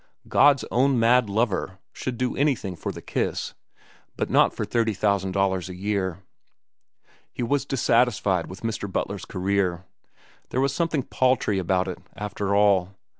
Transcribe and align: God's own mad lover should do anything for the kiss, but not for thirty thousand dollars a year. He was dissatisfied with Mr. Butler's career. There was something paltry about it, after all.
God's 0.27 0.65
own 0.71 0.97
mad 0.99 1.29
lover 1.29 1.77
should 1.93 2.17
do 2.17 2.35
anything 2.35 2.75
for 2.75 2.91
the 2.91 3.03
kiss, 3.03 3.53
but 4.17 4.31
not 4.31 4.51
for 4.51 4.65
thirty 4.65 4.95
thousand 4.95 5.33
dollars 5.33 5.69
a 5.69 5.75
year. 5.75 6.23
He 7.31 7.43
was 7.43 7.65
dissatisfied 7.67 8.47
with 8.47 8.61
Mr. 8.61 8.91
Butler's 8.91 9.25
career. 9.25 9.85
There 10.49 10.59
was 10.59 10.73
something 10.73 11.03
paltry 11.03 11.59
about 11.59 11.87
it, 11.87 11.99
after 12.15 12.55
all. 12.55 12.95